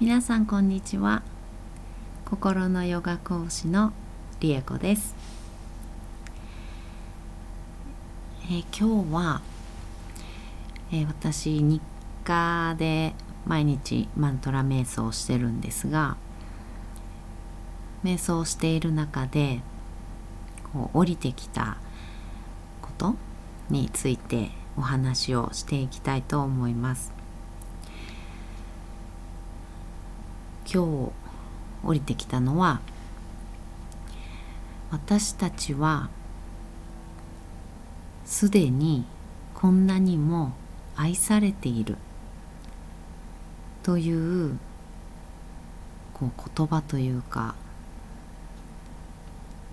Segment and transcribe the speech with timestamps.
[0.00, 1.22] 皆さんこんにちは。
[2.24, 3.92] 心のヨガ講師の
[4.40, 5.14] りえこです、
[8.46, 9.40] えー今日は、
[10.90, 11.80] えー私日
[12.24, 13.14] 課で
[13.46, 16.16] 毎日マントラ瞑想をしてるんですが
[18.02, 19.60] 瞑想をしている中で
[20.72, 21.76] こう降りてきた
[22.82, 23.14] こと
[23.70, 27.13] についてお話をしていきたいと思います。
[30.72, 31.12] 今日
[31.86, 32.80] 降りてきたのは
[34.90, 36.08] 私たちは
[38.24, 39.04] すでに
[39.54, 40.52] こんなにも
[40.96, 41.96] 愛されている
[43.82, 44.58] という
[46.14, 47.54] こう言葉というか、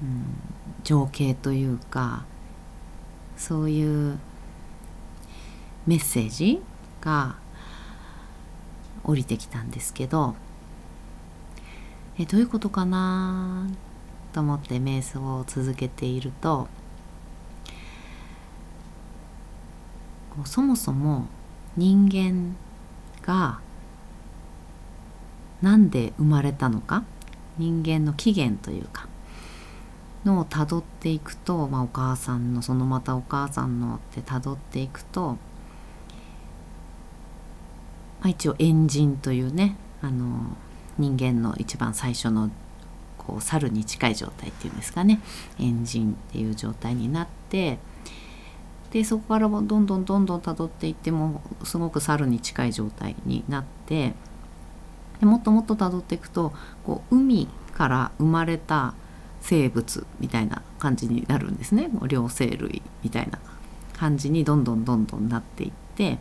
[0.02, 0.26] うん、
[0.84, 2.26] 情景というか
[3.38, 4.20] そういう
[5.88, 6.62] メッセージ
[7.00, 7.36] が
[9.03, 10.36] 降りてきたんですけど
[12.22, 13.67] えどういうことかな
[14.31, 16.67] と思って瞑想を続けていると
[20.45, 21.25] そもそも
[21.75, 22.55] 人間
[23.23, 23.59] が
[25.63, 27.03] なんで生まれたのか？
[27.58, 29.08] 人間の起源というか
[30.23, 35.38] のをたどっていくと、まあ、お母さんのそのまたお母さんのってたどっていくと、ま
[38.23, 40.56] あ、一応エンジンというねあの
[41.02, 42.49] 人間の一番最初の
[43.17, 45.19] こう猿に近い状態っていうんですかね。
[45.59, 47.80] エンジンっていう状態になって
[48.91, 54.13] でそこからどんどんどんどんたどっていってもすごく猿に近い状態になって
[55.19, 58.94] でもっともっとたどっていくとこう海から生まれた
[59.39, 61.89] 生物みたいな感じになるんですね。
[62.07, 63.39] 両生類みたいな
[63.94, 66.19] 感じにどんどんどんどんなっていって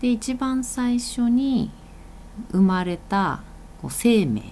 [0.00, 1.70] で一番最初に
[2.50, 3.42] 生まれた
[3.80, 4.42] こう生命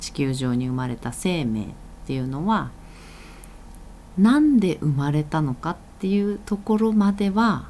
[0.00, 1.66] 地球上に生まれた生命っ
[2.06, 2.70] ていうのは
[4.16, 7.68] なんで生まれたのかっていうところまでは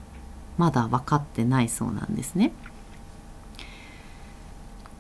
[0.57, 2.53] まだ分かってないそうなんですね。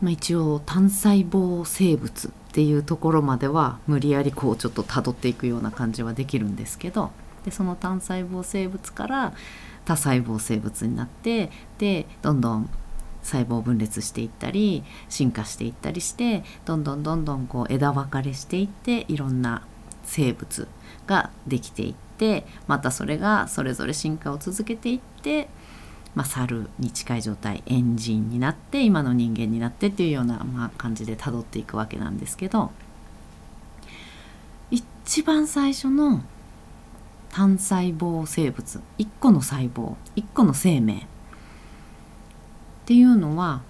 [0.01, 7.11] まあ、一応単細胞生物っていうところまでは無理やりこうちょっとたどっていくような感じはできるんですけど
[7.45, 9.33] でその単細胞生物から
[9.85, 12.71] 多細胞生物になってでどんどん
[13.29, 19.67] 細胞分裂していったり進化していったりしてどんどんどんどんこう枝分かれしていっていろんな
[20.05, 20.67] 生物
[21.07, 25.49] ができていってまたそれがそれぞれ進化を続けていって、
[26.15, 32.71] まあ、猿に近い状態エンジンになって今の人間になってっていうような、まあ、感じでたどっていくわけなんですけど
[34.71, 36.23] 一番最初の
[37.31, 41.07] 単細胞生物1個の細胞1個の生命
[42.89, 43.61] っていうのは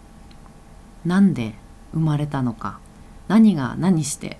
[1.05, 1.55] 何で
[1.93, 2.79] 生まれたのか
[3.27, 4.39] 何が何して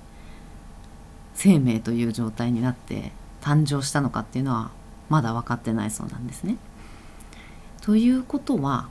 [1.35, 4.71] 生命という状態になって誕生したのかっていうのは
[5.09, 6.59] まだ分かってないそうなんですね。
[7.81, 8.89] ということは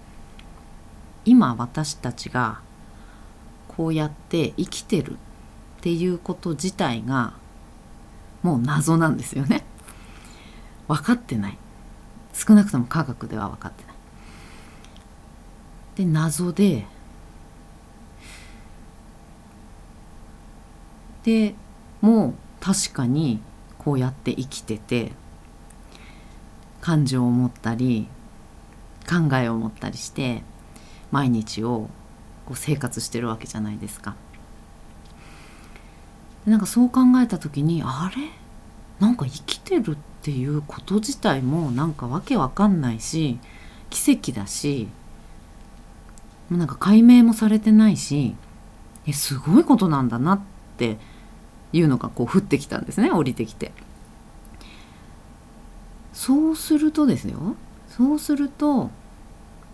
[1.24, 2.60] 今私たちが
[3.70, 5.16] こうやって生きてるっ
[5.80, 7.32] ていうこと自体が
[8.44, 9.64] もう謎なんですよね。
[10.90, 11.58] 分かってない
[12.34, 13.87] 少なくとも科学では分かってない。
[15.98, 16.86] で謎で
[21.24, 21.56] で
[22.02, 23.42] もう確かに
[23.80, 25.12] こうやって生きてて
[26.82, 28.08] 感情を持ったり
[29.10, 30.44] 考えを持ったりして
[31.12, 31.90] 毎日を
[32.46, 34.16] こう生活してるわけじゃないですか。
[36.46, 38.30] なんかそう考えた時にあれ？
[39.00, 43.40] なんか生きてるっていうこと自体もなんかわけわかんないし
[43.90, 44.88] 奇跡だし
[46.50, 48.36] なんか解明もされてないし
[49.06, 50.42] えすごいことなんだなっ
[50.78, 50.98] て
[51.74, 53.72] いうのがこう降ってきたんですね降りてきて。
[56.14, 57.56] そうするとですよ
[57.88, 58.90] そうすると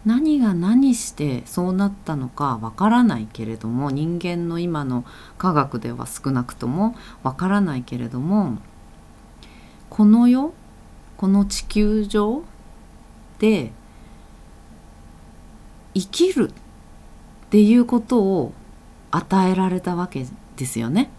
[0.06, 5.06] 何が何してそうなったのかわからないけれども人間の今の
[5.38, 8.58] 科学では少なくともわからないけれども
[9.90, 10.54] この世
[11.16, 12.44] この地球上
[13.40, 13.72] で
[15.94, 16.52] 生きる
[17.54, 18.52] っていうことを
[19.12, 20.26] 与えられたわけ
[20.58, 21.12] ですよね。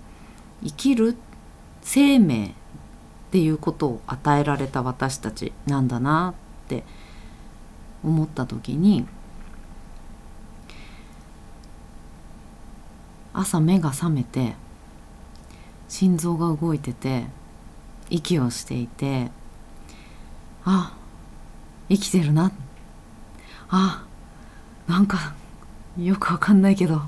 [0.64, 1.16] 生きる
[1.80, 2.50] 生命っ
[3.30, 6.34] ていうことを与えられた私たちなんだな
[6.64, 6.82] って
[8.02, 9.06] 思った時に
[13.32, 14.56] 朝目が覚めて
[15.88, 17.26] 心臓が動いてて
[18.10, 19.30] 息をしていて
[20.64, 20.96] あ
[21.88, 22.50] 生きてるな
[23.68, 24.04] あ
[24.88, 25.34] なんか
[25.98, 27.02] よくわかんないけど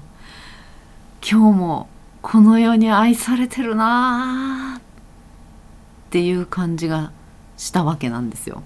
[1.29, 1.89] 今日も
[2.23, 4.81] この世に愛されてるなっ
[6.11, 7.11] ていう感じが
[7.57, 8.63] したわけなんですよ。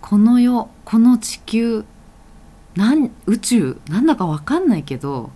[0.00, 1.84] この世この地球
[2.74, 5.30] なん宇宙なんだかわかんないけど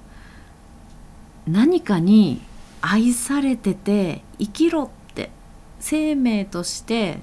[1.47, 2.43] 何かに
[2.81, 5.31] 愛されてて生きろって
[5.79, 7.21] 生命として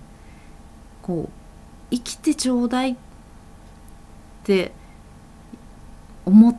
[1.02, 1.32] こう
[1.92, 3.13] 生きてちょうだいって
[4.44, 4.74] って
[6.26, 6.56] 思っ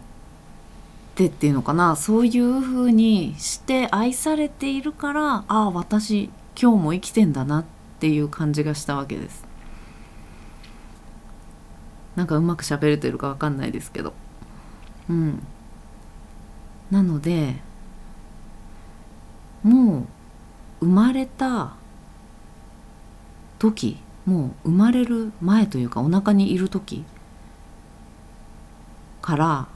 [1.15, 1.97] てっていうのかな。
[1.97, 7.65] そういうふうにして愛されているからああ私今日も生きてんだなっ
[8.01, 9.45] ていう感じがしたわけです。
[12.17, 14.15] なんかうまく喋れてるかわかんないですけど。
[15.11, 15.43] うん。
[16.91, 17.57] なので
[19.63, 20.07] も
[20.81, 21.75] う生まれた
[23.59, 27.05] 時もう生まれる前というかお腹にいる時
[29.25, 29.69] から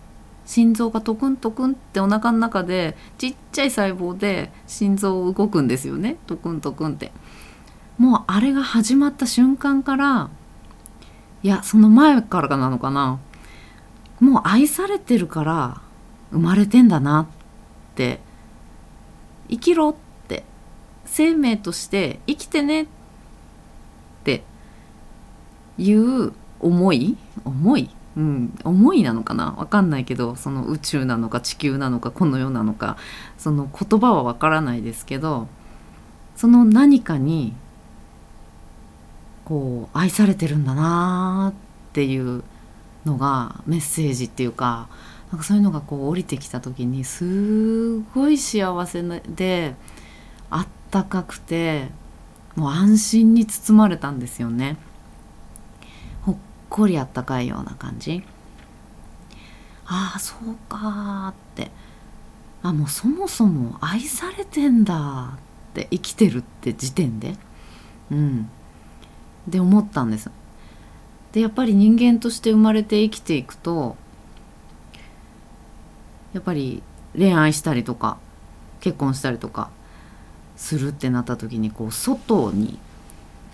[0.45, 7.13] 心臓がトクントクンってお腹の中でちっちゃい細胞で心臓動くんですよねトクントクンって。
[7.97, 10.31] もうあれが始まった瞬間から
[11.43, 13.19] いやその前からなのかな
[14.21, 15.81] もう愛されてるから
[16.31, 18.21] 生まれてんだなって
[19.49, 19.95] 生きろっ
[20.29, 20.45] て
[21.07, 22.87] 生命として生きてねっ
[24.25, 24.45] て
[25.79, 29.53] いう思い思いうん、思いなのかな？
[29.53, 32.97] 分かんないけどその宇宙なのか地球なのかこの世なのか
[33.37, 35.47] その言葉は分からないですけど
[36.35, 37.55] その何かに
[39.45, 42.43] こう愛されてるんだなっていう
[43.05, 44.89] のがメッセージっていうか
[45.31, 49.75] なんかそういうのがこう降りてきた時にすごい幸せで
[50.51, 51.89] あったかくて
[52.57, 54.77] もう安心に包まれたんですよね。
[56.69, 58.23] こりあったかいような感じ。
[59.87, 61.71] ああそうかって。
[62.63, 65.39] あもうそもそも愛されてんだっ
[65.75, 65.89] て。
[65.91, 67.37] 生きてるって時点で。
[68.11, 68.51] うん。
[69.47, 70.31] で思ったんです。
[71.33, 73.97] でやっぱり人間として生まれて生きていくと
[76.33, 76.83] やっぱり
[77.17, 78.19] 恋愛したりとか
[78.81, 79.71] 結婚したりとか
[80.57, 82.79] するってなった時にこう外に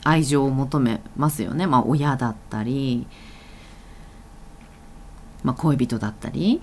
[0.05, 1.67] 愛情を求めますよね。
[1.67, 3.07] まあ親だったり、
[5.43, 6.63] まあ、恋人だったり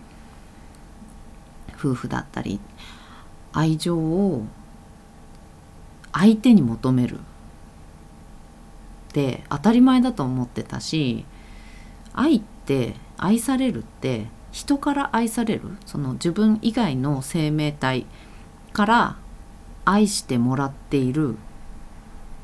[1.77, 2.59] 夫婦だったり。
[3.53, 4.45] 愛情を
[6.13, 7.21] 相手に求めるっ
[9.13, 11.25] て当たり前だと思ってたし
[12.13, 18.05] 愛って愛されるって人から愛されるその自分以外の生命体
[18.73, 19.17] から
[19.85, 21.35] 愛してもらっている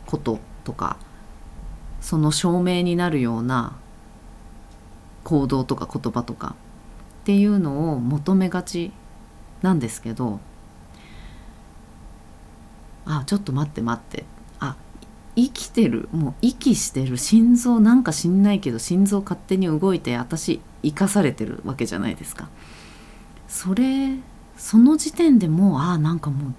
[0.06, 0.98] こととか
[2.02, 3.78] その証明になるような
[5.24, 6.56] 行動とか言葉とか
[7.22, 8.92] っていうのを求めがち
[9.62, 10.42] なんですけど
[13.06, 14.26] あちょっと待って待って。
[14.60, 14.76] あ
[15.38, 22.50] 生きてるもう息してる心臓なんか知んないけど心臓勝手に動いて私生かされてるわけじゃないですか。
[23.48, 24.18] それ
[24.58, 26.54] その時点でもうああなんかもう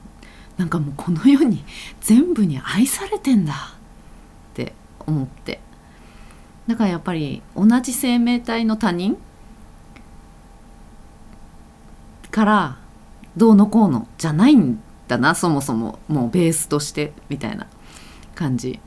[0.56, 1.64] なんかもうこの世に
[2.00, 3.77] 全部に愛されてんだ。
[5.08, 5.60] 思って。
[6.68, 9.16] だからやっぱり同じ生命体の他人？
[12.30, 12.78] から
[13.36, 14.06] どうのこうの？
[14.18, 15.98] じゃないんだなそもそも。
[16.06, 17.66] もうベースとしてみたいな
[18.34, 18.78] 感じ。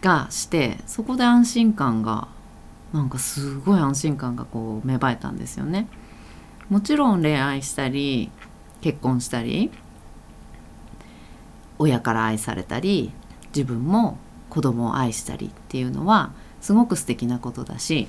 [0.00, 2.28] がしてそこで安心感が
[2.92, 5.88] なんかすごい安心感がこう芽生えたんですよね。
[6.68, 8.30] もちろん恋愛したり
[8.80, 9.72] 結婚したり
[11.80, 13.10] 親から愛されたり
[13.54, 14.18] 自分も
[14.50, 18.08] 子供を愛したりっていうのはすごく素敵なことだし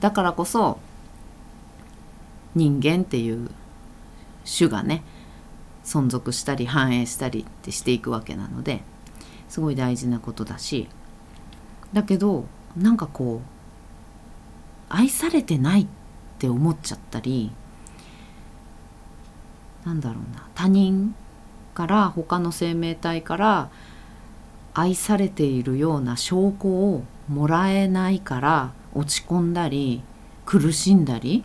[0.00, 0.78] だからこそ
[2.54, 3.50] 人間っていう
[4.44, 5.02] 種がね
[5.84, 8.82] 存続したり繁栄したりってしていくわけなので
[9.48, 10.88] すごい大事なことだし
[11.92, 12.46] だけど
[12.76, 13.60] なんかこう
[14.88, 15.86] 愛されてないっ
[16.38, 17.52] て思っちゃったり
[19.84, 21.14] なんだろうな他人
[21.74, 23.70] から他の生命体から
[24.74, 30.02] 愛されているような証拠をもらえないから落ち込んだり
[30.46, 31.44] 苦しんだり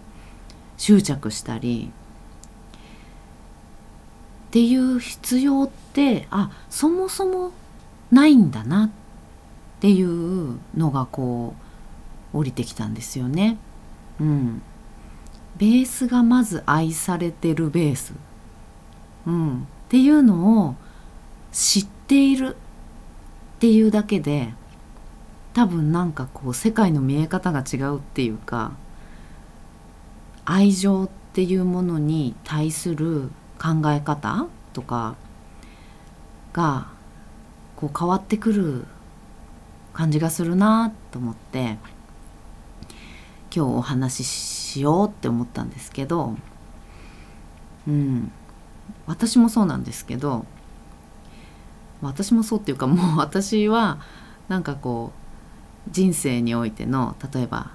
[0.78, 1.92] 執着したり。
[4.48, 7.52] っていう必要ってあそもそも
[8.10, 8.90] ないんだなっ
[9.82, 11.54] ていうのがこ
[12.34, 13.58] う降りてきたんですよね。
[14.20, 14.62] うん、
[15.58, 18.14] ベースがまず愛されてるベース、
[19.26, 20.76] うん、っていうのを
[21.52, 22.56] 知っている。
[23.56, 24.54] っていうだけで
[25.54, 28.74] 多分なんかこう世界の見え方が違うっていうか
[30.44, 35.16] 愛情っていうものに対する考え方とか
[36.52, 36.88] が
[37.78, 38.86] こう変わってくる
[39.94, 41.78] 感じがするなと思って
[43.56, 46.36] 今日お話ししようって思ったんですけど
[47.88, 48.32] うん
[49.08, 50.46] 私もそうなんですけど
[52.08, 54.00] 私もそうっていうかもう私は
[54.48, 55.12] なんかこ
[55.88, 57.72] う人生においての例えば、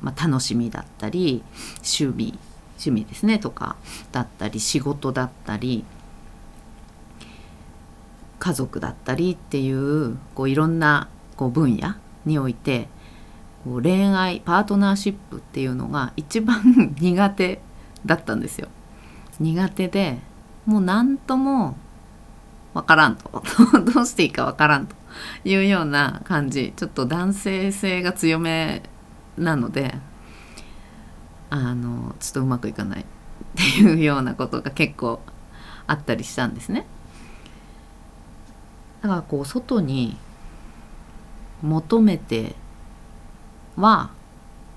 [0.00, 1.42] まあ、楽しみだったり
[1.76, 2.38] 趣味
[2.72, 3.76] 趣味ですねとか
[4.10, 5.84] だったり仕事だったり
[8.38, 12.88] 家族だったりっていうこういろんなこう分野において
[13.64, 17.60] こう恋愛パートナーシップっていうのが一番苦手
[18.04, 18.68] だったんですよ。
[19.38, 20.18] 苦手で
[20.66, 21.76] もう何とも
[22.74, 23.42] わからんと
[23.92, 24.96] どうしていいかわからんと
[25.44, 28.82] いうような感じちょっと男性性が強め
[29.36, 29.94] なので
[31.50, 33.04] あのちょっとうまくいかないっ
[33.56, 35.20] ていうようなことが結構
[35.86, 36.86] あったりしたんですね。
[39.02, 40.16] だからこう外に
[41.60, 42.54] 求めて
[43.76, 44.10] は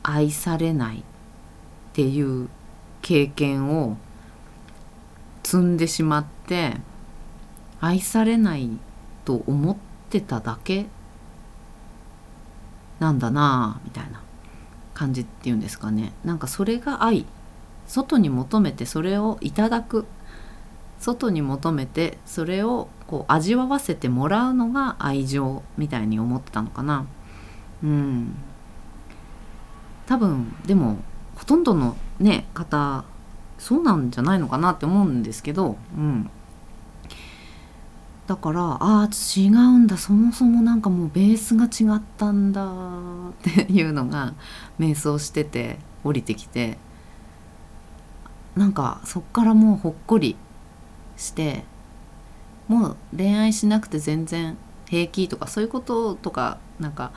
[0.03, 1.01] 愛されないっ
[1.93, 2.49] ていう
[3.01, 3.97] 経験を
[5.43, 6.77] 積んでしまって
[7.85, 8.67] 愛されない
[9.25, 9.77] と思っ
[10.09, 10.87] てただけ
[12.99, 14.23] なんだなみたいな
[14.95, 16.11] 感じっていうんですかね。
[16.23, 17.27] なんかそれが愛
[17.85, 20.07] 外に求めてそれをいただく
[20.97, 27.05] 外に求めてそれをこう味わわせてもらうのが愛情みたいに思ってたのかな。
[27.83, 28.35] うん。
[30.07, 30.97] 多分でも
[31.35, 33.05] ほとんどのね方
[33.59, 36.31] そうなんじゃないのかなって思うんですけど、うん、
[38.27, 44.33] だからああ違うんだそもそもなんかもうベースが違ったんだっていうのが
[44.79, 46.77] 瞑想してて降りてきて。
[48.55, 50.35] なんかそっからもうほっこり
[51.17, 51.65] して
[52.67, 57.11] もう恋愛しなくて全然平気とかそういうこととかなんか、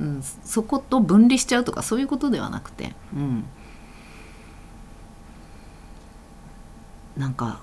[0.00, 3.44] うん、そこと分離しちゃうとかそういうことではなくて、うん、
[7.16, 7.60] なんか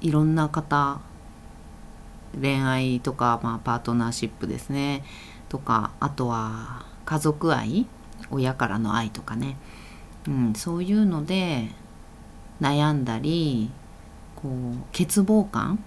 [0.00, 1.00] いろんな方
[2.40, 5.04] 恋愛とか、まあ、パートナーシップですね。
[5.48, 7.86] とかあとは家族愛
[8.30, 9.56] 親からの愛とかね、
[10.26, 11.70] うん、そういうので
[12.60, 13.70] 悩んだり
[14.36, 14.52] こう
[14.92, 15.82] 欠乏感、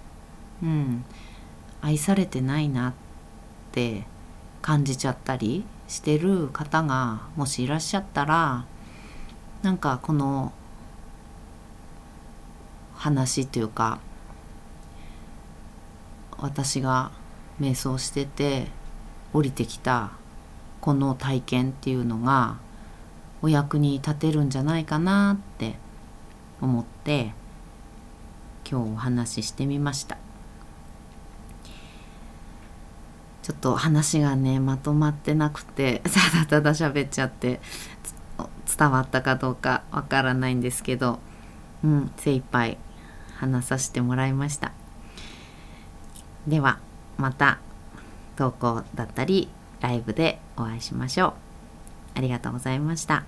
[0.63, 1.05] うん、
[1.81, 2.93] 愛されてないなっ
[3.71, 4.05] て
[4.61, 8.65] 感じちゃったりしてる方がもしいらっしゃったら
[9.61, 10.53] なんかこの
[13.01, 13.99] 話というか
[16.37, 17.11] 私が
[17.59, 18.67] 瞑想してて
[19.33, 20.11] 降りてきた
[20.81, 22.57] この体験っていうのが
[23.41, 25.77] お役に立てるんじゃないかなって
[26.61, 27.33] 思って
[28.69, 30.17] 今日お話ししてみました。
[33.41, 37.59] ちょっと話がねまとまってなくてただただ喋っちゃって
[38.77, 41.17] 伝わったかどうかわからないんですけど、
[41.83, 42.77] うん、精一杯
[43.41, 44.71] 話させてもらいました
[46.47, 46.79] では
[47.17, 47.59] また
[48.35, 49.49] 投稿だったり
[49.81, 51.33] ライブでお会いしましょう
[52.15, 53.23] ありがとうございました。